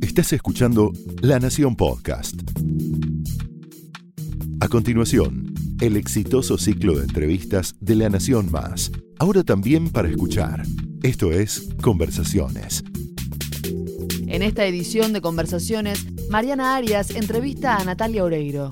[0.00, 0.92] Estás escuchando
[1.22, 2.34] La Nación Podcast.
[4.60, 8.92] A continuación, el exitoso ciclo de entrevistas de La Nación Más.
[9.18, 10.62] Ahora también para escuchar.
[11.02, 12.84] Esto es Conversaciones.
[14.26, 18.70] En esta edición de Conversaciones, Mariana Arias entrevista a Natalia Oreiro.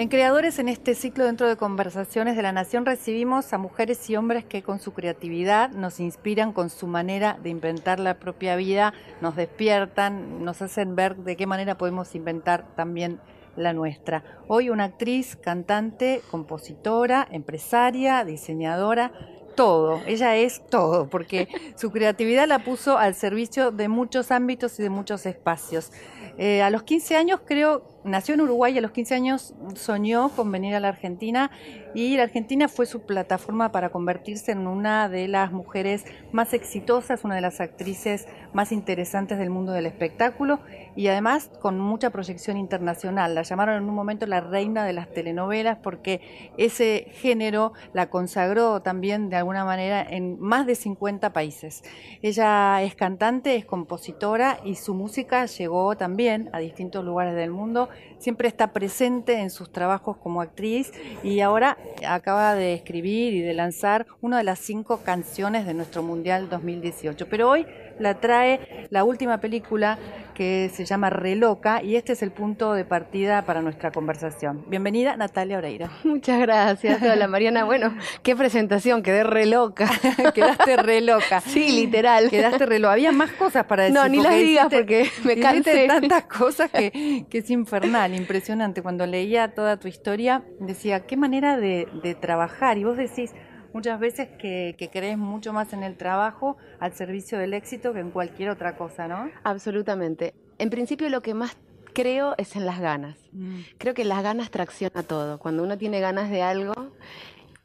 [0.00, 4.16] En Creadores, en este ciclo dentro de Conversaciones de la Nación, recibimos a mujeres y
[4.16, 8.94] hombres que con su creatividad nos inspiran con su manera de inventar la propia vida,
[9.20, 13.20] nos despiertan, nos hacen ver de qué manera podemos inventar también
[13.56, 14.24] la nuestra.
[14.48, 19.12] Hoy una actriz, cantante, compositora, empresaria, diseñadora,
[19.54, 24.82] todo, ella es todo, porque su creatividad la puso al servicio de muchos ámbitos y
[24.82, 25.92] de muchos espacios.
[26.38, 30.50] Eh, a los 15 años creo nació en Uruguay, a los 15 años soñó con
[30.50, 31.50] venir a la Argentina
[31.94, 37.24] y la Argentina fue su plataforma para convertirse en una de las mujeres más exitosas,
[37.24, 40.60] una de las actrices más interesantes del mundo del espectáculo
[40.96, 43.34] y además con mucha proyección internacional.
[43.34, 46.20] La llamaron en un momento la reina de las telenovelas porque
[46.56, 51.82] ese género la consagró también de alguna manera en más de 50 países.
[52.22, 57.89] Ella es cantante, es compositora y su música llegó también a distintos lugares del mundo
[58.18, 63.54] siempre está presente en sus trabajos como actriz y ahora acaba de escribir y de
[63.54, 67.28] lanzar una de las cinco canciones de nuestro Mundial 2018.
[67.28, 67.66] Pero hoy
[68.00, 69.98] la trae la última película
[70.34, 74.64] que se llama Reloca y este es el punto de partida para nuestra conversación.
[74.68, 75.90] Bienvenida Natalia Oreira.
[76.04, 77.02] Muchas gracias.
[77.02, 77.64] Hola Mariana.
[77.64, 79.90] Bueno, qué presentación, quedé re loca.
[80.34, 81.42] Quedaste re loca.
[81.42, 82.30] Sí, literal.
[82.30, 82.94] Quedaste re loca.
[82.94, 83.98] Había más cosas para decir.
[83.98, 85.86] No, ni las digas porque me cansé.
[85.86, 88.82] tantas cosas que, que, es infernal, impresionante.
[88.82, 92.78] Cuando leía toda tu historia, decía, qué manera de, de trabajar.
[92.78, 93.34] Y vos decís,
[93.72, 98.10] muchas veces que, crees mucho más en el trabajo al servicio del éxito que en
[98.10, 99.30] cualquier otra cosa, ¿no?
[99.44, 100.34] Absolutamente.
[100.58, 101.56] En principio lo que más
[101.92, 103.16] creo es en las ganas.
[103.32, 103.60] Mm.
[103.78, 105.38] Creo que las ganas tracciona todo.
[105.38, 106.74] Cuando uno tiene ganas de algo,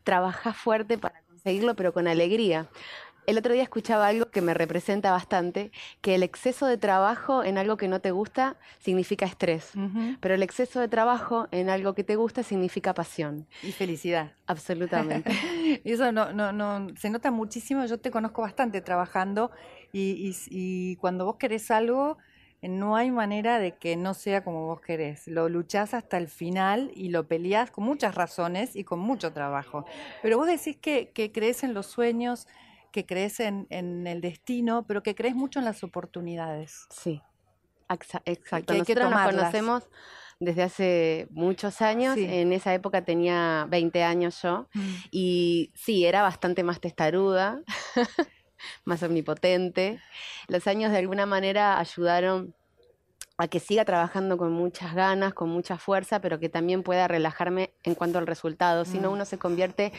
[0.04, 2.70] trabaja fuerte para conseguirlo, pero con alegría.
[3.28, 5.72] El otro día escuchaba algo que me representa bastante,
[6.02, 9.72] que el exceso de trabajo en algo que no te gusta significa estrés,
[10.19, 13.47] pero el exceso de trabajo en algo que te gusta significa pasión.
[13.64, 14.34] Y felicidad.
[14.47, 15.31] Absolutamente.
[15.84, 19.52] Eso no, no, no, se nota muchísimo, yo te conozco bastante trabajando
[19.91, 22.18] y, y cuando vos querés algo,
[22.68, 25.28] no hay manera de que no sea como vos querés.
[25.28, 29.85] Lo luchás hasta el final y lo peleás con muchas razones y con mucho trabajo.
[30.22, 32.47] Pero vos decís que, que crees en los sueños,
[32.96, 33.68] que crees en,
[34.08, 36.88] el destino, pero que crees mucho en las oportunidades.
[36.90, 37.22] Sí,
[37.90, 38.72] exacto.
[38.72, 39.84] Que Nosotros nos conocemos
[40.40, 42.16] desde hace muchos años.
[42.16, 44.70] En esa época tenía 20 años yo.
[44.74, 44.94] Mm.
[45.12, 47.60] Y sí, era bastante más testaruda,
[48.86, 50.00] más omnipotente.
[50.48, 52.56] Los años de alguna manera ayudaron
[53.38, 57.74] a que siga trabajando con muchas ganas, con mucha fuerza, pero que también pueda relajarme
[57.84, 58.86] en cuanto al resultado.
[58.86, 59.14] Si no, mm.
[59.14, 59.92] uno se convierte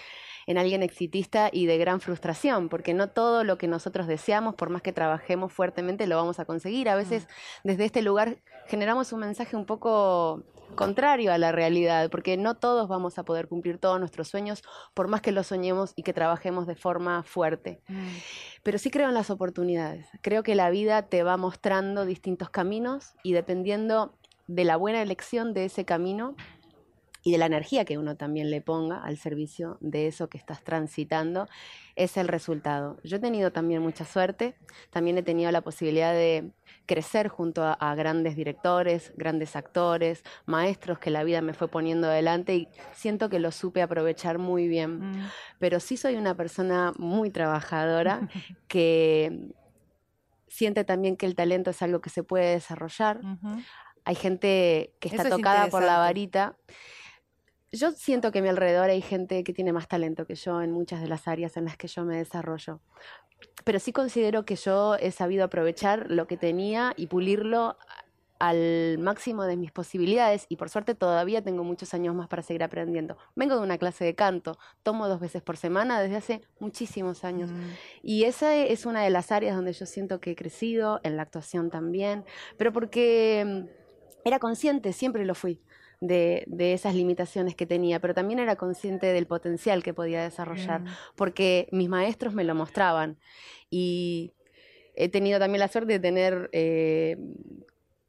[0.47, 4.71] en alguien exitista y de gran frustración, porque no todo lo que nosotros deseamos, por
[4.71, 6.89] más que trabajemos fuertemente, lo vamos a conseguir.
[6.89, 7.69] A veces mm.
[7.69, 12.89] desde este lugar generamos un mensaje un poco contrario a la realidad, porque no todos
[12.89, 14.63] vamos a poder cumplir todos nuestros sueños,
[14.95, 17.81] por más que los soñemos y que trabajemos de forma fuerte.
[17.89, 18.09] Mm.
[18.63, 20.07] Pero sí creo en las oportunidades.
[20.23, 24.15] Creo que la vida te va mostrando distintos caminos y dependiendo
[24.47, 26.37] de la buena elección de ese camino,
[27.27, 30.63] y de la energía que uno también le ponga al servicio de eso que estás
[30.63, 31.49] transitando,
[31.97, 33.01] es el resultado.
[33.03, 34.55] Yo he tenido también mucha suerte,
[34.91, 36.53] también he tenido la posibilidad de
[36.87, 42.55] crecer junto a, grandes directores, grandes actores, maestros que la vida me fue poniendo adelante
[42.55, 45.11] y siento que lo supe aprovechar muy bien.
[45.11, 45.31] Mm.
[45.59, 48.29] Pero sí soy una persona muy trabajadora
[48.69, 49.51] que
[50.47, 53.21] siente también que el talento es algo que se puede desarrollar.
[54.05, 56.55] Hay gente que está tocada por la varita
[57.77, 60.73] yo siento que a mi alrededor hay gente que tiene más talento que yo en
[60.73, 62.81] muchas de las áreas en las que yo me desarrollo.
[63.65, 67.77] Pero sí considero que yo he sabido aprovechar lo que tenía y pulirlo
[68.39, 72.63] al máximo de mis posibilidades y por suerte todavía tengo muchos años más para seguir
[72.63, 73.17] aprendiendo.
[73.35, 77.51] Vengo de una clase de canto, tomo dos veces por semana desde hace muchísimos años
[77.51, 77.71] mm.
[78.03, 81.23] y esa es una de las áreas donde yo siento que he crecido, en la
[81.23, 82.25] actuación también,
[82.59, 85.63] pero porque mm, era consciente, siempre lo fui
[86.01, 90.83] de, de, esas limitaciones que tenía, pero también era consciente del potencial que podía desarrollar,
[91.15, 93.19] porque mis maestros me lo mostraban.
[93.71, 94.33] Y
[94.95, 97.17] he tenido también la suerte de tener, eh,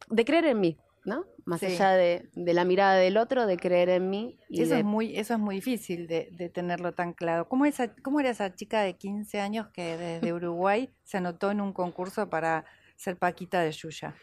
[0.09, 1.25] de creer en mí, ¿no?
[1.45, 4.37] Más allá de, la mirada del otro, de creer en mí.
[4.49, 7.47] Y eso, es muy, eso es muy difícil de, tenerlo tan claro.
[7.47, 11.61] ¿Cómo, esa, ¿Cómo era esa chica de 15 años que desde Uruguay se anotó en
[11.61, 12.65] un concurso para
[12.97, 14.15] ser Paquita de Yuya?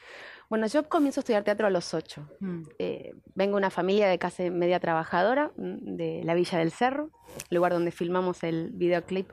[0.54, 2.28] Bueno, yo comienzo a estudiar teatro a los 8.
[2.38, 2.62] Mm.
[2.78, 7.10] Eh, vengo de una familia de casi media trabajadora mm, de la Villa del Cerro,
[7.50, 9.32] lugar donde filmamos el videoclip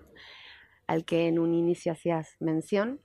[0.88, 3.02] al que en un inicio hacías mención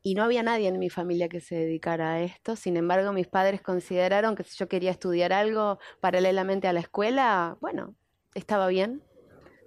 [0.00, 2.54] y no había nadie en mi familia que se dedicara a esto.
[2.54, 7.56] Sin embargo, mis padres consideraron que si yo quería estudiar algo paralelamente a la escuela,
[7.60, 7.96] bueno,
[8.36, 9.02] estaba bien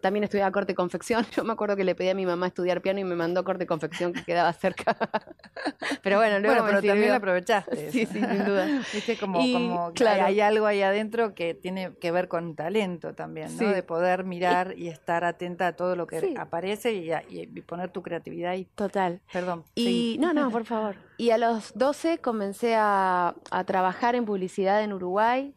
[0.05, 1.25] también estudiaba corte y confección.
[1.35, 3.63] Yo me acuerdo que le pedí a mi mamá estudiar piano y me mandó corte
[3.63, 4.95] y confección que quedaba cerca.
[6.03, 7.75] pero bueno, luego bueno, pero también lo aprovechaste.
[7.91, 8.67] sí, sí, sin duda.
[8.93, 10.25] Viste como, como claro.
[10.25, 13.69] hay algo ahí adentro que tiene que ver con talento también, ¿no?
[13.69, 18.51] De poder mirar y, estar atenta a todo lo que aparece y, poner tu creatividad
[18.51, 18.67] ahí.
[18.75, 19.21] Total.
[19.33, 19.63] Perdón.
[19.73, 20.97] Y no, no, por favor.
[21.17, 23.33] Y a los 12 comencé a,
[23.65, 25.55] trabajar en publicidad en Uruguay.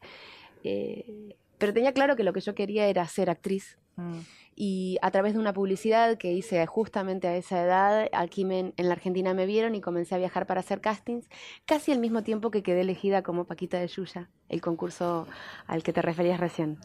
[0.65, 3.77] Eh, pero tenía claro que lo que yo quería era ser actriz.
[3.99, 4.21] Mm.
[4.61, 8.93] Y a través de una publicidad que hice justamente a esa edad, aquí en la
[8.93, 11.29] Argentina me vieron y comencé a viajar para hacer castings,
[11.65, 15.29] casi al mismo tiempo que quedé elegida como Paquita de Yuya, el concurso
[15.69, 16.79] al que te referías recién.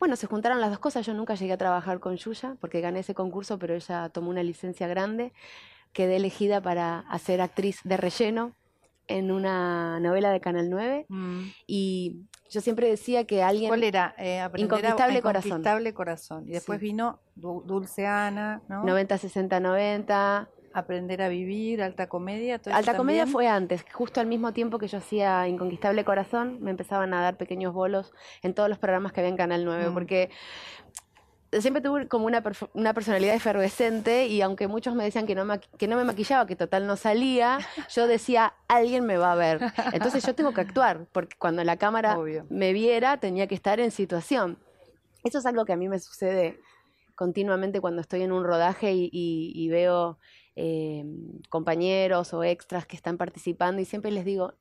[0.00, 2.98] Bueno, se juntaron las dos cosas, yo nunca llegué a trabajar con Yuya porque gané
[2.98, 5.32] ese concurso, pero ella tomó una licencia grande,
[5.92, 8.56] quedé elegida para hacer actriz de relleno
[9.06, 11.42] en una novela de Canal 9 mm.
[11.66, 13.68] y yo siempre decía que alguien...
[13.68, 14.14] ¿Cuál era?
[14.18, 15.48] Eh, Inconquistable Corazón.
[15.48, 16.48] Inconquistable Corazón.
[16.48, 18.84] Y después vino Dulce Ana, ¿no?
[18.84, 20.48] 90, 60, 90.
[20.72, 22.60] Aprender a vivir, alta comedia.
[22.72, 27.12] alta comedia fue antes, justo al mismo tiempo que yo hacía Inconquistable Corazón, me empezaban
[27.12, 28.12] a dar pequeños bolos
[28.42, 29.94] en todos los programas que había en Canal 9, mm.
[29.94, 30.30] porque
[31.58, 32.42] siempre tuve como una,
[32.74, 35.44] una, personalidad efervescente y aunque muchos me decían que no,
[35.78, 37.58] que no me maquillaba, que total no salía,
[37.94, 39.60] yo decía, alguien me va a ver.
[39.92, 42.16] Entonces yo tengo que actuar, porque cuando la cámara
[42.48, 44.58] me viera tenía que estar en situación.
[45.24, 46.60] Eso es algo que a mí me sucede
[47.14, 50.18] continuamente cuando estoy en un rodaje y, veo
[50.56, 51.04] eh,
[51.48, 54.54] compañeros o extras que están participando y siempre les digo,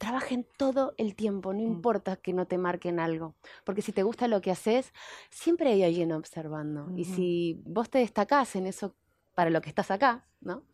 [0.00, 1.66] trabajen todo el tiempo, no mm.
[1.66, 4.94] importa que no te marquen algo, porque si te gusta lo que haces,
[5.28, 6.90] siempre hay alguien observando.
[6.96, 8.94] Y si vos te destacás en eso
[9.40, 10.64] para lo que estás acá, ¿no?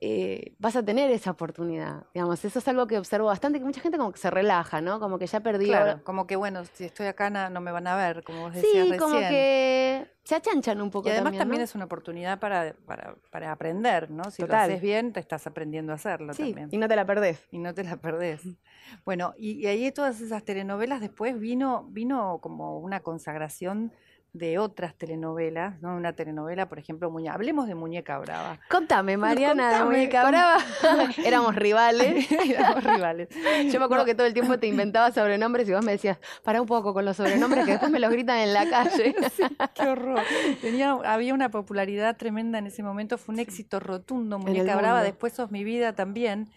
[0.00, 2.06] Eh, vas a tener esa oportunidad.
[2.12, 4.98] Digamos, eso es algo que observo bastante, que mucha gente como que se relaja, ¿no?
[4.98, 5.68] Como que ya perdió.
[5.68, 8.88] Claro, como que bueno, si estoy acá no me van a ver, como vos decías
[8.88, 11.08] sí, como que se achanchan un poco.
[11.08, 12.74] Y además también, es una oportunidad para,
[13.30, 14.28] para, aprender, ¿no?
[14.32, 16.68] Si lo haces bien, te estás aprendiendo a hacerlo sí, también.
[16.72, 17.46] Y no te la perdés.
[17.52, 18.42] Y no te la perdés.
[19.04, 23.92] Bueno, y, y ahí todas esas telenovelas después vino, vino como una consagración
[24.32, 25.96] de otras telenovelas, ¿no?
[25.96, 27.34] Una telenovela, por ejemplo, Muñeca.
[27.34, 28.58] Hablemos de Muñeca Brava.
[28.68, 30.58] Contame, Mariana, de Muñeca Brava.
[31.24, 32.30] Éramos rivales.
[32.48, 33.28] Éramos rivales.
[33.72, 36.60] Yo me acuerdo que todo el tiempo te inventaba sobrenombres y vos me decías, para
[36.60, 39.14] un poco con los sobrenombres que después me los gritan en la calle.
[39.74, 40.20] qué horror.
[40.60, 45.32] Tenía, había una popularidad tremenda en ese momento, fue un éxito rotundo Muñeca Brava, después
[45.32, 46.50] sos mi vida también.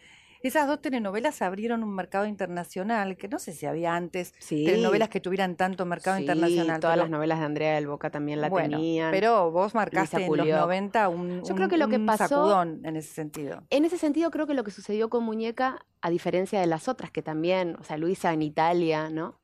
[0.44, 5.22] Esas dos telenovelas abrieron un mercado internacional, que no sé si había antes telenovelas que
[5.22, 6.82] tuvieran tanto mercado sí, internacional.
[6.82, 9.12] Todas las novelas de Andrea del Boca también la tenían.
[9.12, 12.98] Pero vos marcaste en los 90 un, Yo creo que lo que pasó, sacudón en
[12.98, 13.64] ese sentido.
[13.70, 17.10] En ese sentido, creo que lo que sucedió con Muñeca, a diferencia de las otras
[17.10, 19.40] que también, o sea, Luisa en Italia, ¿no?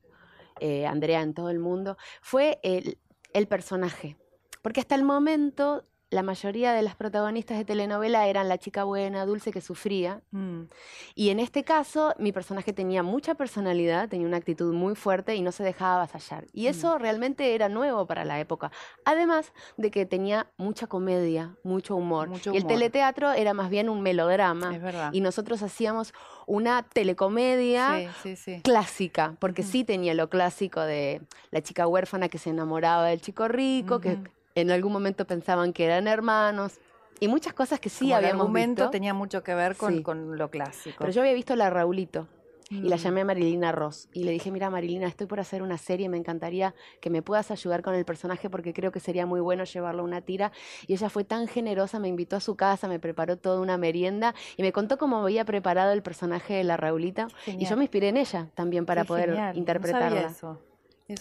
[0.60, 2.98] Eh, Andrea en todo el mundo, fue el,
[3.32, 4.18] el personaje.
[4.62, 9.26] Porque hasta el momento la mayoría de las protagonistas de telenovela eran la chica buena,
[9.26, 10.22] dulce, que sufría.
[10.32, 10.64] Mm.
[11.14, 15.42] Y en este caso, mi personaje tenía mucha personalidad, tenía una actitud muy fuerte y
[15.42, 16.48] no se dejaba avasallar.
[16.52, 17.02] Y eso mm.
[17.02, 18.72] realmente era nuevo para la época.
[19.06, 22.32] Además de que tenía mucha comedia, mucho humor.
[22.52, 24.80] y el teleteatro era más bien un melodrama.
[25.12, 26.14] Y nosotros hacíamos
[26.48, 28.12] una telecomedia
[28.64, 33.48] clásica, porque sí tenía lo clásico de la chica huérfana que se enamoraba del chico
[33.48, 34.18] rico, que
[34.62, 36.80] en algún momento pensaban que eran hermanos.
[37.20, 40.50] Y muchas cosas que sí Como habíamos momento tenía mucho que ver con, con, lo
[40.50, 40.98] clásico.
[41.00, 42.28] Pero yo había visto la Raulito
[42.70, 43.00] y la mm.
[43.00, 46.18] llamé a Marilina Ross y le dije, mira Marilina, estoy por hacer una serie, me
[46.18, 50.02] encantaría que me puedas ayudar con el personaje porque creo que sería muy bueno llevarlo
[50.02, 50.52] a una tira.
[50.88, 54.36] Y ella fue tan generosa, me invitó a su casa, me preparó toda una merienda
[54.56, 57.28] y me contó cómo había preparado el personaje de la Raulita.
[57.48, 60.34] Y yo me inspiré en ella también para poder interpretarla.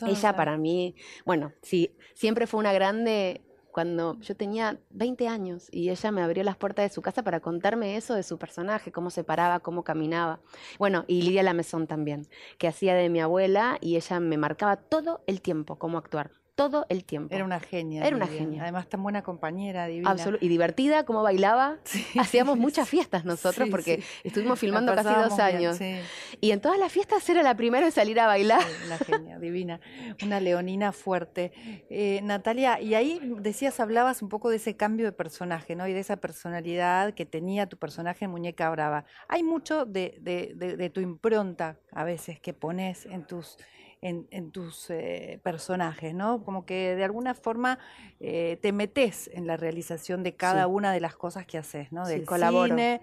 [0.06, 5.90] Ella para mí, bueno, sí, siempre fue una grande cuando yo tenía 20 años y
[5.90, 9.10] ella me abrió las puertas de su casa para contarme eso de su personaje, cómo
[9.10, 10.40] se paraba, cómo caminaba.
[10.78, 12.26] Bueno, y Lidia Lamezón también,
[12.58, 16.32] que hacía de mi abuela y ella me marcaba todo el tiempo cómo actuar.
[16.58, 17.32] Todo el tiempo.
[17.32, 18.04] Era una genia.
[18.04, 18.62] Era una genia.
[18.62, 20.16] Además, tan buena compañera, divina.
[20.40, 21.76] Y divertida, como bailaba.
[22.18, 25.78] Hacíamos muchas fiestas nosotros porque estuvimos filmando casi dos años.
[26.40, 28.60] y en todas las fiestas era la primera en salir a bailar.
[28.86, 29.80] una genia, divina.
[30.24, 31.52] Una leonina fuerte.
[31.90, 35.86] Eh, Natalia, y ahí decías, hablabas un poco de ese cambio de personaje, ¿no?
[35.86, 39.04] Y de esa personalidad que tenía tu personaje en Muñeca Brava.
[39.28, 43.58] Hay mucho de, de tu impronta a veces que pones en tus
[44.00, 46.44] en, tus eh, personajes, ¿no?
[46.44, 47.78] Como que de alguna forma
[48.20, 52.06] eh, te metes en la realización de cada una de las cosas que haces, ¿no?
[52.06, 53.00] Del cine,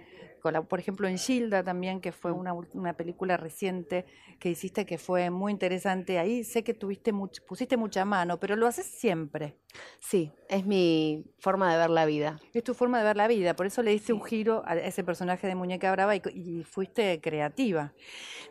[0.68, 2.64] por ejemplo en Gilda también, que fue mm.
[2.74, 4.06] una, película reciente
[4.40, 6.20] que hiciste que fue muy interesante.
[6.20, 7.14] Ahí sé que tuviste
[7.48, 9.58] pusiste mucha mano, pero lo haces siempre.
[10.00, 12.40] Sí, es mi forma de ver la vida.
[12.54, 15.04] Es tu forma de ver la vida, por eso le diste un giro a ese
[15.04, 17.94] personaje de Muñeca Brava y, fuiste creativa.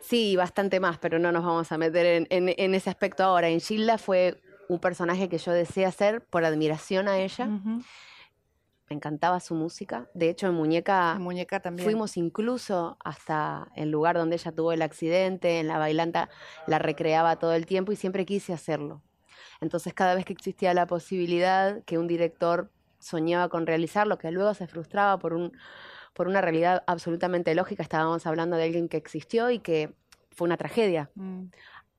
[0.01, 3.49] Sí, bastante más, pero no nos vamos a meter en, ese aspecto ahora.
[3.49, 7.49] En Gilda fue un personaje que yo deseé hacer por admiración a ella
[8.89, 10.07] me encantaba su música.
[10.13, 11.85] De hecho, en Muñeca, Muñeca también.
[11.85, 16.29] fuimos incluso hasta el lugar donde ella tuvo el accidente, en la bailanta
[16.67, 19.01] la recreaba todo el tiempo y siempre quise hacerlo.
[19.61, 24.53] Entonces, cada vez que existía la posibilidad que un director soñaba con realizarlo, que luego
[24.53, 25.57] se frustraba por, un,
[26.13, 29.93] por una realidad absolutamente lógica, estábamos hablando de alguien que existió y que
[30.31, 31.09] fue una tragedia.
[31.15, 31.45] Mm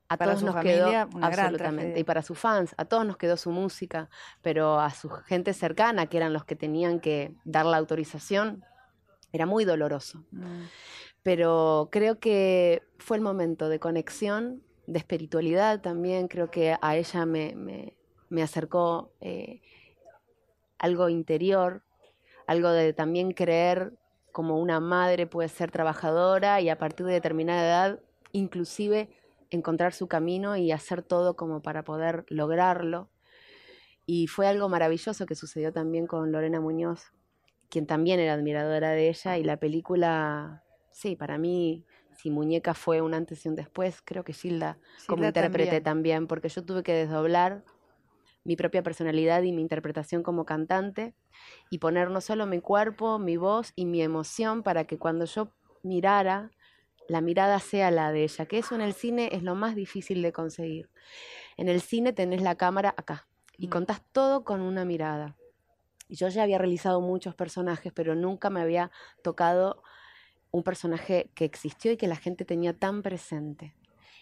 [0.09, 0.89] a todos nos quedó
[1.21, 4.09] absolutamente y para sus fans a todos nos quedó su música
[4.41, 8.63] pero a su gente cercana que eran los que tenían que dar la autorización
[9.33, 10.23] era muy doloroso.
[10.31, 10.63] Mm.
[11.23, 16.29] pero creo que fue el momento de conexión de espiritualidad también.
[16.29, 17.93] Creo que a ella me,
[18.29, 19.61] me, acercó eh,
[20.79, 21.83] algo interior
[22.47, 23.93] algo de también creer
[24.31, 27.99] como una madre puede ser trabajadora y a partir de determinada edad
[28.31, 29.09] inclusive
[29.49, 33.09] encontrar su camino y hacer todo como para poder lograrlo.
[34.05, 37.11] Y fue algo maravilloso que sucedió también con Lorena Muñoz,
[37.69, 41.85] quien también era admiradora de ella y la película, sí, para mí,
[42.17, 46.27] si Muñeca fue un antes y un después, creo que Gilda, como intérprete también.
[46.27, 47.63] porque yo tuve que desdoblar
[48.43, 51.13] mi propia personalidad y mi interpretación como cantante
[51.69, 55.51] y poner no solo mi cuerpo, mi voz y mi emoción para que cuando yo
[55.83, 56.51] mirara
[57.07, 60.21] la mirada sea la de ella, que eso en el cine es lo más difícil
[60.21, 60.89] de conseguir.
[61.55, 65.35] En el cine tenés la cámara acá y contás todo con una mirada.
[66.09, 68.91] Yo ya había realizado muchos personajes, pero nunca me había
[69.23, 69.83] tocado
[70.51, 73.75] un personaje que existió y que la gente tenía tan presente.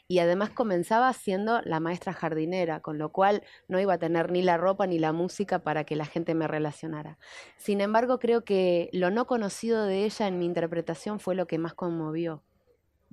[0.08, 4.44] Y además comenzaba siendo la maestra jardinera, con lo cual no iba a tener ni
[4.44, 7.18] la ropa ni la música para que la gente me relacionara.
[7.58, 11.58] Sin embargo, creo que lo no conocido de ella en mi interpretación fue lo que
[11.58, 12.44] más conmovió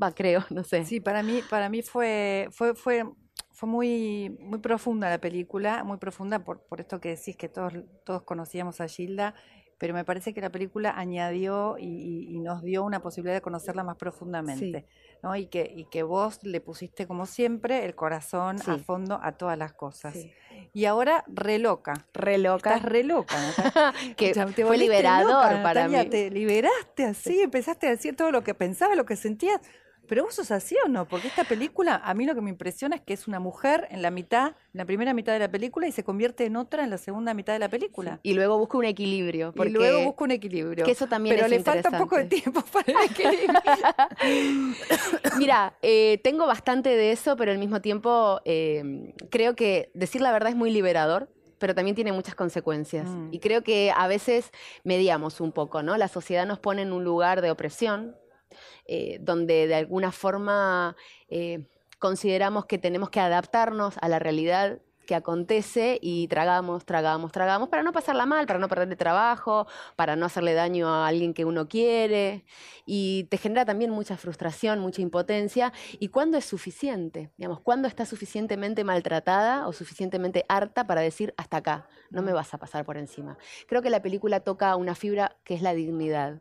[0.02, 0.85] Va, creo, no sé.
[0.85, 3.04] Sí, para mí, para mí fue, fue, fue,
[3.50, 7.75] fue muy, muy profunda la película, muy profunda por, por esto que decís que todos,
[8.04, 9.35] todos conocíamos a Gilda,
[9.82, 13.97] pero me parece que la película añadió y, nos dio una posibilidad de conocerla más
[13.97, 14.87] profundamente,
[15.25, 15.35] ¿no?
[15.35, 19.59] Y que, y que vos le pusiste, como siempre, el corazón a fondo a todas
[19.59, 20.16] las cosas.
[20.73, 21.94] Y ahora, re loca.
[22.14, 22.76] Re loca.
[22.76, 23.37] Estás re loca.
[24.16, 24.32] que
[24.64, 26.04] fue liberador para mí.
[26.09, 29.61] Te liberaste así, empezaste a decir todo lo que pensabas, lo que sentías.
[30.09, 31.06] Pero vos sos así o no?
[31.06, 34.02] Porque esta película, a mí lo que me impresiona es que es una mujer en
[34.02, 36.90] la mitad, en la primera mitad de la película y se convierte en otra en
[36.90, 38.21] la segunda mitad de la película.
[38.23, 39.54] Y luego busca un equilibrio.
[39.56, 40.85] y luego busca un equilibrio.
[40.85, 43.61] Que eso también Pero le falta un poco de tiempo para el equilibrio.
[45.38, 50.32] Mira, eh, tengo bastante de eso, pero al mismo tiempo eh, creo que decir la
[50.32, 51.28] verdad es muy liberador
[51.62, 53.09] pero también tiene muchas consecuencias.
[53.09, 53.28] Mm.
[53.30, 54.50] Y creo que a veces
[54.82, 55.97] mediamos un poco, ¿no?
[55.97, 58.16] La sociedad nos pone en un lugar de opresión,
[58.87, 60.97] eh, donde de alguna forma
[61.28, 61.66] eh,
[61.99, 67.82] consideramos que tenemos que adaptarnos a la realidad que acontece y tragamos, tragamos, tragamos para
[67.82, 69.66] no pasarla mal, para no perderle trabajo,
[69.97, 72.44] para no hacerle daño a alguien que uno quiere
[72.87, 78.06] y te genera también mucha frustración, mucha impotencia y cuándo es suficiente, digamos, cuándo está
[78.06, 82.97] suficientemente maltratada o suficientemente harta para decir hasta acá, no me vas a pasar por
[82.97, 83.38] encima.
[83.66, 86.40] Creo que la película toca una fibra que es la dignidad.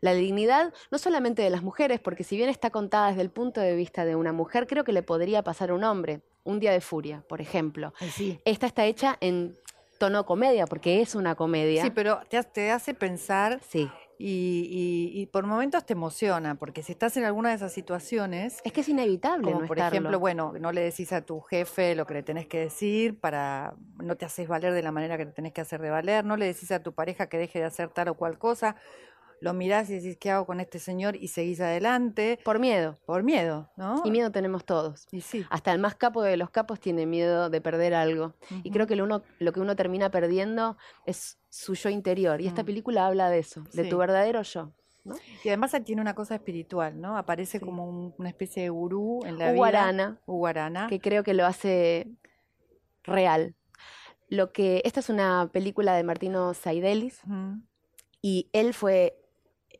[0.00, 3.60] La dignidad no solamente de las mujeres, porque si bien está contada desde el punto
[3.60, 6.22] de vista de una mujer, creo que le podría pasar a un hombre.
[6.44, 7.94] Un día de furia, por ejemplo.
[8.44, 9.56] Esta está hecha en
[10.02, 11.84] tono comedia, porque es una comedia.
[11.84, 13.60] Sí, pero te, hace pensar.
[13.68, 13.88] Sí.
[14.18, 18.58] Y, por momentos te emociona, porque si estás en alguna de esas situaciones...
[18.64, 19.52] Es que es inevitable.
[19.52, 22.58] Como por ejemplo, bueno, no le decís a tu jefe lo que le tenés que
[22.58, 25.90] decir, para no te haces valer de la manera que te tenés que hacer de
[25.90, 28.74] valer, no le decís a tu pareja que deje de hacer tal o cual cosa,
[29.42, 31.16] lo mirás y decís, ¿qué hago con este señor?
[31.16, 32.38] Y seguís adelante.
[32.44, 32.96] Por miedo.
[33.04, 34.00] Por miedo, ¿no?
[34.04, 35.08] Y miedo tenemos todos.
[35.10, 35.44] Y sí.
[35.50, 38.34] Hasta el más capo de los capos tiene miedo de perder algo.
[38.62, 42.40] Y creo que lo, uno, lo que uno termina perdiendo es su yo interior.
[42.40, 42.66] Y esta mm.
[42.66, 44.72] película habla de eso, de tu verdadero yo.
[45.42, 47.16] Y además tiene una cosa espiritual, ¿no?
[47.18, 49.54] Aparece como una especie de gurú en la vida.
[50.24, 50.86] Uguarana.
[50.86, 52.06] Que creo que lo hace
[53.02, 53.56] real.
[54.28, 57.22] Lo que, esta es una película de Martino Saidelis
[58.22, 59.21] y él fue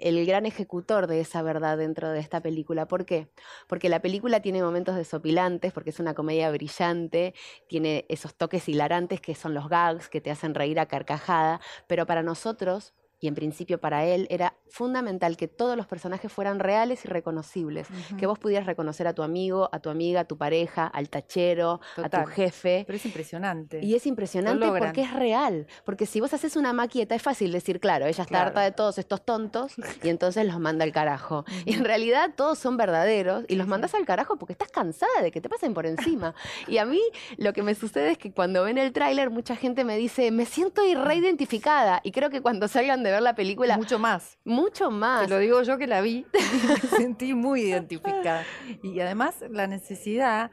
[0.02, 2.88] el gran ejecutor de esa verdad dentro de esta película.
[2.88, 3.28] ¿Por qué?
[3.68, 7.34] Porque la película tiene momentos desopilantes, porque es una comedia brillante,
[7.68, 12.04] tiene esos toques hilarantes que son los gags que te hacen reír a carcajada, pero
[12.06, 17.04] para nosotros, y en principio para él era fundamental que todos los personajes fueran reales
[17.04, 17.86] y reconocibles,
[18.18, 21.80] que vos pudieras reconocer a tu amigo, a tu amiga, a tu pareja, al tachero,
[22.02, 22.82] a tu jefe.
[22.84, 23.80] Pero es impresionante.
[23.80, 27.78] Y es impresionante porque es real, porque si vos haces una maqueta es fácil decir,
[27.78, 31.44] claro, ella está harta de todos estos tontos y entonces los manda al carajo.
[31.64, 35.30] Y en realidad todos son verdaderos y los mandas al carajo porque estás cansada de
[35.30, 36.34] que te pasen por encima.
[36.66, 37.00] y a mí
[37.36, 40.44] lo que me sucede es que cuando ven el tráiler mucha gente me dice, me
[40.44, 43.76] siento reidentificada y creo que cuando salgan de ver la película.
[43.76, 44.38] Mucho más.
[44.44, 45.24] Mucho más.
[45.24, 46.26] Te lo digo yo que la vi,
[46.82, 48.44] me sentí muy identificada.
[48.82, 50.50] Y además la necesidad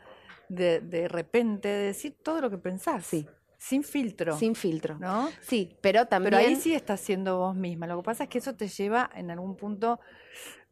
[0.48, 3.06] de, de repente de decir todo lo que pensás.
[3.06, 3.28] Sí.
[3.60, 4.38] Sin filtro.
[4.38, 4.98] Sin filtro.
[5.00, 5.30] ¿No?
[5.42, 6.34] Sí, pero también.
[6.34, 7.88] Pero ahí sí estás siendo vos misma.
[7.88, 10.00] Lo que pasa es que eso te lleva en algún punto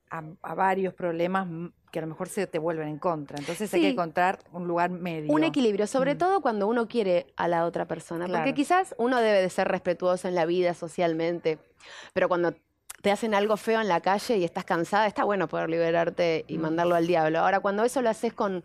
[0.09, 1.47] a, varios problemas
[1.91, 3.37] que a lo mejor se te vuelven en contra.
[3.37, 5.31] Entonces hay que encontrar un lugar medio.
[5.31, 6.17] Un equilibrio, sobre mm.
[6.17, 8.27] todo cuando uno quiere a la otra persona.
[8.27, 11.59] Porque quizás uno debe de ser respetuoso en la vida socialmente,
[12.13, 12.53] pero cuando
[13.01, 16.57] te hacen algo feo en la calle y estás cansada, está bueno poder liberarte y
[16.57, 16.61] mm.
[16.61, 17.39] mandarlo al diablo.
[17.39, 18.63] Ahora, cuando eso lo haces con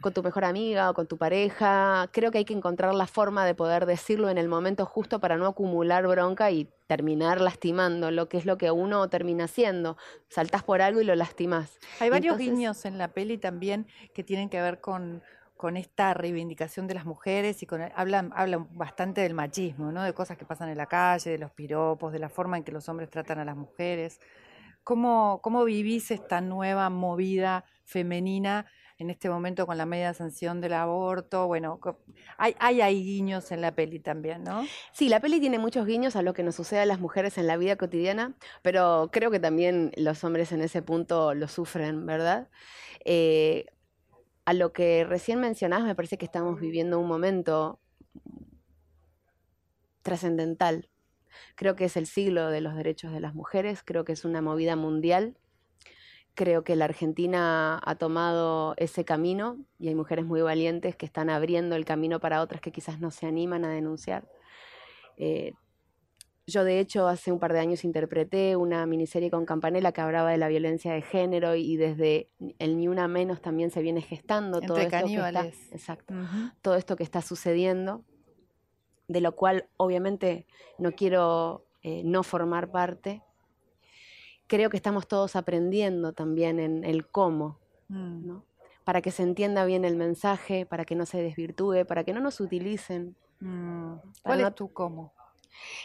[0.00, 2.08] con tu mejor amiga o con tu pareja.
[2.12, 5.36] Creo que hay que encontrar la forma de poder decirlo en el momento justo para
[5.36, 9.96] no acumular bronca y terminar lastimando, lo que es lo que uno termina haciendo.
[10.28, 11.78] Saltás por algo y lo lastimás.
[12.00, 15.22] Hay varios guiños en la peli también que tienen que ver con,
[15.56, 20.02] con esta reivindicación de las mujeres y con hablan, hablan bastante del machismo, ¿no?
[20.02, 22.72] De cosas que pasan en la calle, de los piropos, de la forma en que
[22.72, 24.20] los hombres tratan a las mujeres.
[24.84, 28.66] ¿Cómo, cómo vivís esta nueva movida femenina
[28.98, 31.46] en este momento con la media sanción del aborto.
[31.46, 31.78] Bueno,
[32.38, 34.64] hay, hay, guiños en la peli también, ¿no?
[34.92, 37.46] Sí, la peli tiene muchos guiños a lo que nos sucede a las mujeres en
[37.46, 42.48] la vida cotidiana, pero creo que también los hombres en ese punto lo sufren, ¿verdad?
[43.04, 43.66] Eh,
[44.46, 47.80] a lo que recién mencionabas, me parece que estamos viviendo un momento
[50.02, 50.88] trascendental.
[51.54, 54.40] Creo que es el siglo de los derechos de las mujeres, creo que es una
[54.40, 55.36] movida mundial
[56.36, 61.30] Creo que la Argentina ha tomado ese camino y hay mujeres muy valientes que están
[61.30, 64.28] abriendo el camino para otras que quizás no se animan a denunciar.
[65.16, 65.54] Eh,
[66.46, 70.30] yo de hecho hace un par de años interpreté una miniserie con Campanella que hablaba
[70.30, 74.60] de la violencia de género y desde el Ni Una Menos también se viene gestando
[74.60, 76.14] todo esto que está, exacto,
[76.62, 78.04] todo esto que está sucediendo,
[79.08, 80.46] de lo cual obviamente
[80.78, 83.22] no quiero eh, no formar parte,
[84.46, 88.26] creo que estamos todos aprendiendo también en el cómo, mm.
[88.26, 88.44] ¿no?
[88.84, 92.20] Para que se entienda bien el mensaje, para que no se desvirtúe, para que no
[92.20, 93.16] nos utilicen.
[93.40, 93.94] Mm.
[94.22, 95.12] ¿Cuál es tu cómo?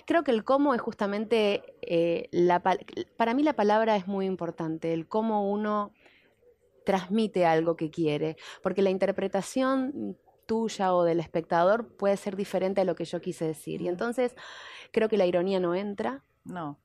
[0.06, 2.62] Creo que el cómo es justamente, eh, la,
[3.18, 5.94] para mí la palabra es muy importante, el cómo uno
[6.86, 12.86] transmite algo que quiere, porque la interpretación tuya o del espectador puede ser diferente a
[12.86, 13.82] lo que yo quise decir.
[13.82, 13.90] Y mm.
[13.90, 14.36] entonces
[14.92, 16.24] creo que la ironía no entra.
[16.44, 16.78] No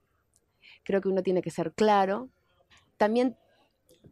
[0.86, 2.30] creo que uno tiene que ser claro.
[2.96, 3.36] También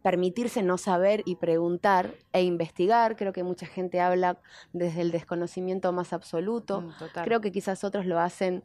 [0.03, 3.15] permitirse no saber y preguntar e investigar.
[3.15, 4.39] Creo que mucha gente habla
[4.73, 6.81] desde el desconocimiento más absoluto.
[6.81, 6.91] Mm,
[7.23, 8.63] creo que quizás otros lo hacen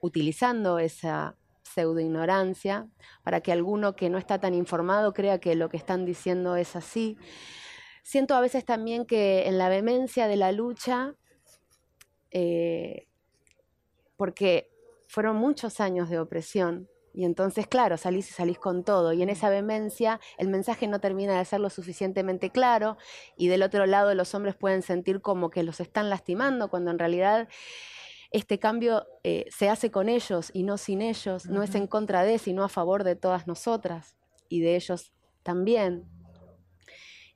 [0.00, 2.86] utilizando esa pseudoignorancia
[3.24, 6.76] para que alguno que no está tan informado crea que lo que están diciendo es
[6.76, 7.16] así.
[8.02, 11.14] Siento a veces también que en la vehemencia de la lucha,
[12.30, 13.08] eh,
[14.16, 14.70] porque
[15.08, 19.14] fueron muchos años de opresión, y entonces, claro, salís y salís con todo.
[19.14, 22.98] Y en esa vehemencia el mensaje no termina de ser lo suficientemente claro.
[23.38, 26.98] Y del otro lado los hombres pueden sentir como que los están lastimando, cuando en
[26.98, 27.48] realidad
[28.32, 31.46] este cambio eh, se hace con ellos y no sin ellos.
[31.46, 34.18] No es en contra de, sino a favor de todas nosotras
[34.50, 35.10] y de ellos
[35.42, 36.04] también.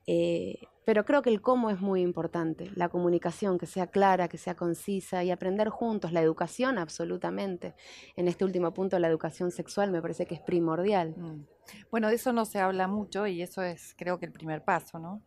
[0.05, 4.37] Eh, pero creo que el cómo es muy importante, la comunicación, que sea clara, que
[4.37, 7.75] sea concisa y aprender juntos, la educación absolutamente.
[8.15, 11.15] En este último punto, la educación sexual me parece que es primordial.
[11.17, 11.45] Mm.
[11.89, 14.99] Bueno, de eso no se habla mucho y eso es creo que el primer paso,
[14.99, 15.21] ¿no?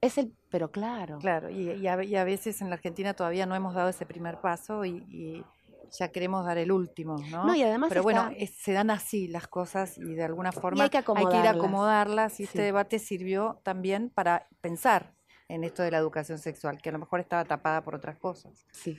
[0.00, 1.18] Es el, pero claro.
[1.18, 5.44] Claro, y, a, veces en la Argentina todavía no hemos dado ese primer paso y,
[5.90, 7.44] ya queremos dar el último, ¿no?
[7.44, 10.90] No, y además Pero bueno, se dan así las cosas y de alguna forma hay
[10.90, 15.14] que, ir a acomodarlas y este debate sirvió también para pensar
[15.48, 18.66] en esto de la educación sexual, que a lo mejor estaba tapada por otras cosas.
[18.72, 18.98] Sí.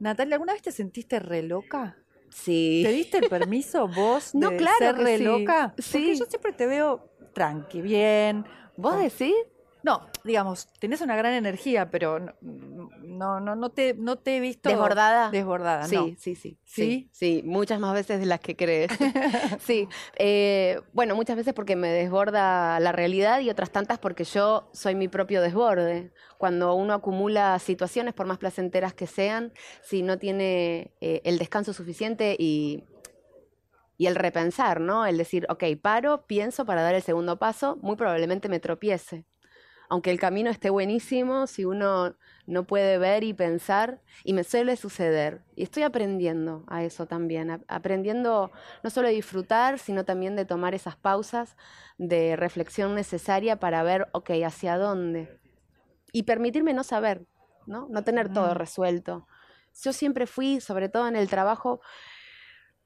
[0.00, 1.96] Natalia, ¿alguna vez te sentiste re loca?
[2.30, 2.82] Sí.
[2.84, 5.74] ¿Te diste el permiso vos no, de claro ser re loca?
[5.78, 5.92] Sí.
[5.92, 8.44] Porque yo siempre te veo tranqui, bien.
[8.76, 9.34] ¿Vos decís?
[9.82, 14.68] No, digamos, tenés una gran energía, pero no, no, no, te, no te he visto
[14.68, 15.30] desbordada.
[15.30, 18.90] Desbordada, sí, sí, sí, sí, sí, muchas más veces de las que crees.
[19.60, 24.68] sí, eh, bueno, muchas veces porque me desborda la realidad y otras tantas porque yo
[24.72, 26.12] soy mi propio desborde.
[26.38, 31.72] Cuando uno acumula situaciones, por más placenteras que sean, si no tiene eh, el descanso
[31.72, 32.84] suficiente y
[34.00, 35.06] y el repensar, ¿no?
[35.06, 39.24] El decir, ok, paro, pienso para dar el segundo paso, muy probablemente me tropiece
[39.88, 42.14] aunque el camino esté buenísimo, si uno
[42.46, 45.42] no puede ver y pensar, y me suele suceder.
[45.56, 48.50] Y estoy aprendiendo a eso también, aprendiendo
[48.82, 51.56] no solo de disfrutar, sino también de tomar esas pausas
[51.96, 55.40] de reflexión necesaria para ver, ok, hacia dónde.
[56.12, 57.26] Y permitirme no saber,
[57.66, 57.86] ¿no?
[57.90, 59.26] No tener todo resuelto.
[59.82, 61.80] Yo siempre fui, sobre todo en el trabajo,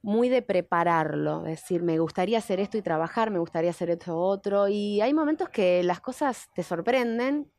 [0.03, 4.19] muy de prepararlo, es decir, me gustaría hacer esto y trabajar, me gustaría hacer esto
[4.19, 7.51] otro, y hay momentos que las cosas te sorprenden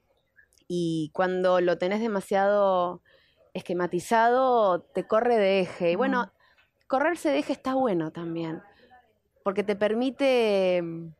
[0.67, 3.01] y cuando lo tenés demasiado
[3.53, 5.91] esquematizado, te corre de eje.
[5.91, 6.31] Y bueno,
[6.87, 8.61] correrse de eje está bueno también,
[9.43, 11.13] porque te permite mm,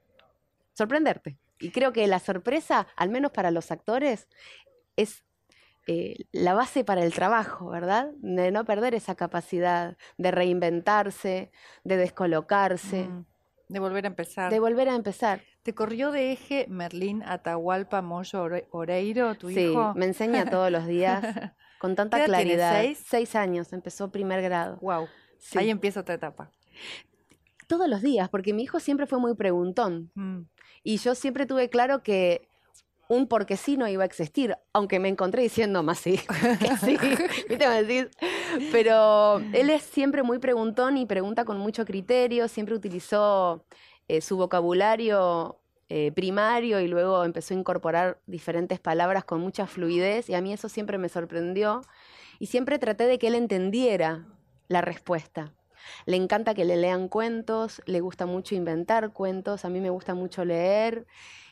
[0.73, 1.37] sorprenderte.
[1.59, 4.27] Y creo que la sorpresa, al menos para los actores,
[4.97, 5.23] es
[5.85, 8.11] eh, la base para el trabajo, ¿verdad?
[8.17, 11.51] De no perder esa capacidad de reinventarse,
[11.83, 13.03] de descolocarse.
[13.03, 13.25] Mm,
[13.67, 14.51] de volver a empezar.
[14.51, 15.41] De volver a empezar.
[15.63, 19.93] ¿Te corrió de eje Merlín Atahualpa Moyo Oreiro, tu hijo?
[19.93, 21.23] Sí, me enseña todos los días
[21.79, 22.81] con tanta claridad.
[22.81, 23.03] seis?
[23.05, 23.35] seis?
[23.35, 24.77] años, empezó primer grado.
[24.81, 25.07] Wow.
[25.55, 26.51] Ahí empieza otra etapa.
[27.67, 30.11] Todos los días, porque mi hijo siempre fue muy preguntón.
[30.15, 30.41] Mm.
[30.83, 32.47] Y yo siempre tuve claro que
[33.13, 36.19] un porque sí no iba a existir, aunque me encontré diciendo más sí,
[36.59, 36.97] que sí,
[38.71, 43.63] Pero él es siempre muy preguntón y pregunta con mucho criterio, siempre utilizó
[44.07, 50.29] eh, su vocabulario eh, primario y luego empezó a incorporar diferentes palabras con mucha fluidez
[50.29, 51.81] y a mí eso siempre me sorprendió
[52.39, 54.25] y siempre traté de que él entendiera
[54.67, 55.53] la respuesta.
[56.05, 60.13] Le encanta que le lean cuentos, le gusta mucho inventar cuentos, a mí me gusta
[60.13, 61.05] mucho leer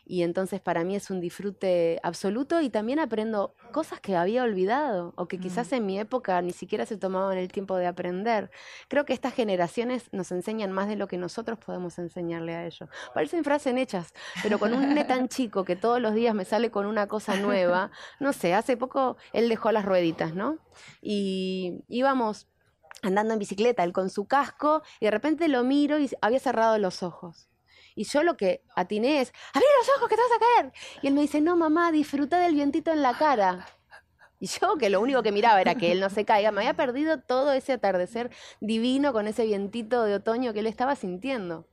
[0.05, 5.13] y entonces para mí es un disfrute absoluto y también aprendo cosas que había olvidado
[5.15, 5.75] o que quizás mm.
[5.75, 8.51] en mi época ni siquiera se tomaban el tiempo de aprender.
[8.87, 12.89] Creo que estas generaciones nos enseñan más de lo que nosotros podemos enseñarle a ellos.
[13.13, 16.71] Parecen frases hechas, pero con un nene tan chico que todos los días me sale
[16.71, 20.57] con una cosa nueva, no sé, hace poco él dejó las rueditas, ¿no?
[21.01, 22.47] Y íbamos
[23.01, 26.77] andando en bicicleta, él con su casco, y de repente lo miro y había cerrado
[26.77, 27.47] los ojos.
[27.95, 30.73] Y yo lo que atiné es, abrí los ojos que te vas a caer.
[31.01, 33.67] Y él me dice, no, mamá, disfruta del vientito en la cara.
[34.39, 36.73] Y yo, que lo único que miraba era que él no se caiga, me había
[36.73, 41.67] perdido todo ese atardecer divino con ese vientito de otoño que él estaba sintiendo.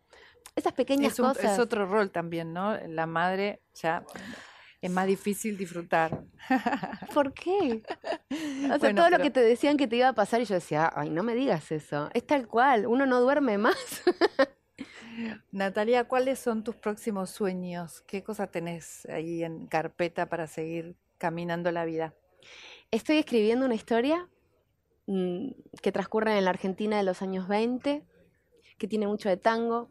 [0.54, 1.52] Esas pequeñas cosas.
[1.54, 2.76] Es otro rol también, ¿no?
[2.88, 4.04] La madre ya
[4.81, 6.24] es más difícil disfrutar.
[7.14, 7.83] ¿Por qué?
[8.72, 10.92] O sea, todo lo que te decían que te iba a pasar y yo decía,
[10.94, 12.11] ay, no me digas eso.
[12.12, 14.02] Es tal cual, uno no duerme más.
[15.50, 18.02] Natalia, ¿cuáles son tus próximos sueños?
[18.02, 22.14] ¿Qué cosa tenés ahí en carpeta para seguir caminando la vida?
[22.90, 24.28] Estoy escribiendo una historia
[25.07, 25.50] mm,
[25.83, 28.04] que transcurre en la Argentina de los años 20,
[28.78, 29.90] que tiene mucho de tango,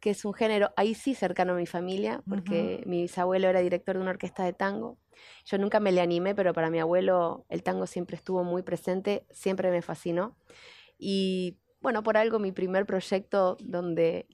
[0.00, 3.96] que es un género ahí sí cercano a mi familia, porque mi bisabuelo era director
[3.96, 4.98] de una orquesta de tango.
[5.44, 9.24] Yo nunca me le animé, pero para mi abuelo el tango siempre estuvo muy presente,
[9.30, 10.36] siempre me fascinó.
[10.98, 14.26] Y bueno, por algo mi primer proyecto donde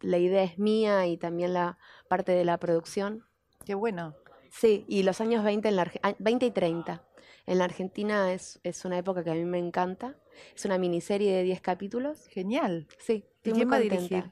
[0.00, 1.78] la idea es mía y también la
[2.08, 3.24] parte de la producción.
[3.64, 4.14] Qué bueno.
[4.50, 7.02] Sí, y los años 20, en la, 20 y 30.
[7.46, 10.16] En la Argentina es, es, una época que a mí me encanta.
[10.54, 12.26] Es una miniserie de 10 capítulos.
[12.28, 12.86] Genial.
[12.98, 14.30] Sí, ¿Y quién va a dirigir?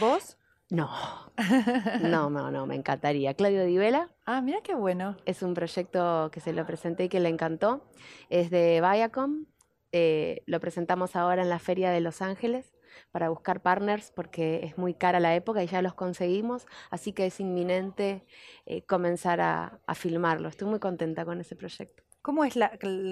[0.00, 0.38] ¿Vos?
[0.70, 0.90] No.
[2.02, 3.34] no, no, no, me encantaría.
[3.34, 4.10] Claudio Divela.
[4.26, 5.16] Ah, mira qué bueno.
[5.24, 7.84] Es un proyecto que se lo presenté y que le encantó.
[8.28, 9.46] Es de Viacom,
[9.92, 12.74] eh, lo presentamos ahora en la Feria de Los Ángeles
[13.10, 17.26] para buscar partners porque es muy cara la época y ya los conseguimos, así que
[17.26, 18.24] es inminente
[18.66, 20.48] eh, comenzar a, filmarlo.
[20.48, 22.02] Estoy muy contenta con ese proyecto.
[22.22, 22.68] ¿Cómo es la,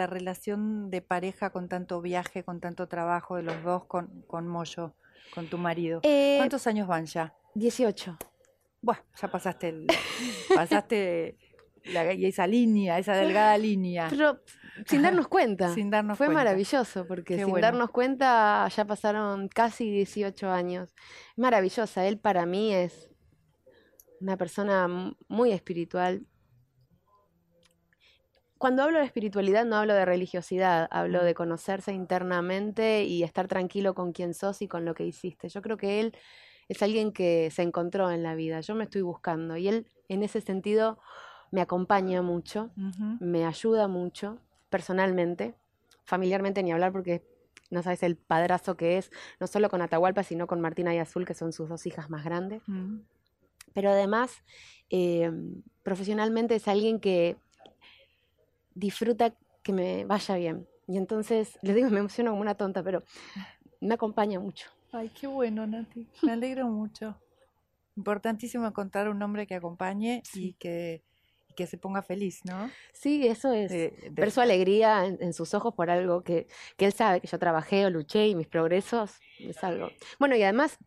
[0.07, 4.95] relación de pareja con tanto viaje, con tanto trabajo de los dos con, con Moyo,
[5.35, 6.01] con tu marido?
[6.03, 7.35] Eh, ¿Cuántos años van ya?
[7.55, 8.19] 18.
[8.83, 9.87] Bueno, ya pasaste el,
[10.55, 11.39] pasaste
[11.87, 14.09] y esa línea, esa delgada línea.
[14.11, 14.40] Pero
[14.87, 15.72] sin darnos cuenta.
[15.72, 16.44] sin darnos Fue cuenta.
[16.44, 20.94] maravilloso, porque sin darnos cuenta ya pasaron casi 18 años.
[21.37, 23.09] Maravillosa, él para mí es
[24.20, 24.88] una persona
[25.29, 26.27] muy espiritual.
[28.59, 33.94] Cuando hablo de espiritualidad no hablo de religiosidad, hablo de conocerse internamente y estar tranquilo
[33.94, 35.51] con quién sos y con lo que hiciste.
[35.51, 36.16] Yo creo que él
[36.68, 40.22] es alguien que se encontró en la vida, yo me estoy buscando y él en
[40.22, 40.99] ese sentido
[41.51, 42.71] me acompaña mucho,
[43.21, 45.55] me ayuda mucho personalmente,
[46.05, 47.23] familiarmente ni hablar porque
[47.71, 51.25] no sabes el padrazo que es, no solo con Atahualpa, sino con Martina y Azul,
[51.27, 52.63] que son sus dos hijas más grandes.
[52.67, 53.01] Mm.
[53.73, 54.43] Pero además,
[54.91, 55.31] eh,
[55.83, 57.37] profesionalmente es alguien que
[58.75, 60.69] disfruta que me vaya bien.
[60.87, 63.03] Y entonces, les digo, me emociono como una tonta, pero
[63.81, 64.71] me acompaña mucho.
[64.93, 66.07] Ay, qué bueno, Nati.
[66.23, 67.17] Me alegro mucho.
[67.97, 71.03] Importantísimo encontrar un hombre que acompañe y que,
[71.57, 72.71] que se ponga feliz, ¿no?
[72.92, 73.73] Sí, eso es.
[74.12, 77.87] Ver su alegría en, sus ojos por algo que, que él sabe que yo trabajé
[77.87, 79.88] o luché y mis progresos es algo.
[80.21, 80.79] Bueno, y además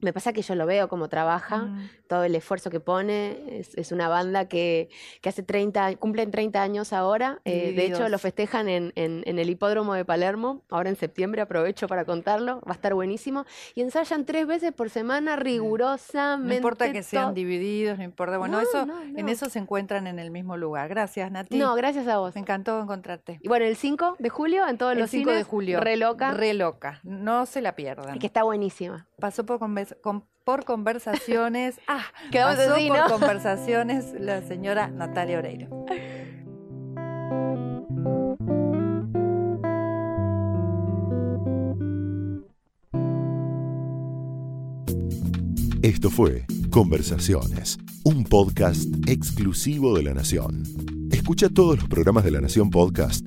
[0.00, 1.68] me pasa que yo lo veo como trabaja,
[2.08, 3.60] todo el esfuerzo que pone.
[3.76, 4.88] Es, una banda que,
[5.20, 7.40] que, hace 30, cumplen 30 años ahora.
[7.44, 10.62] Eh, de hecho, lo festejan en, en, el hipódromo de Palermo.
[10.70, 12.60] Ahora en septiembre aprovecho para contarlo.
[12.60, 13.44] Va a estar buenísimo.
[13.74, 16.48] Y ensayan tres veces por semana rigurosamente.
[16.48, 18.38] No importa que sean divididos, no importa.
[18.38, 18.86] Bueno, eso,
[19.16, 20.88] en eso se encuentran en el mismo lugar.
[20.88, 21.58] Gracias, Nati.
[21.58, 22.34] No, gracias a vos.
[22.34, 23.38] Me encantó encontrarte.
[23.42, 25.80] Y bueno, el 5 de julio en todos los 5 de julio.
[25.80, 26.32] Re loca.
[26.32, 27.00] Re loca.
[27.02, 28.16] No se la pierdan.
[28.16, 29.06] Y que está buenísima.
[29.20, 29.60] Pasó por,
[30.44, 31.78] por conversaciones.
[31.88, 35.86] Ah, Quedamos pasó así, por conversaciones la señora Natalia Oreiro.
[45.82, 50.62] Esto fue Conversaciones, un podcast exclusivo de La Nación.
[51.10, 53.26] Escucha todos los programas de La Nación Podcast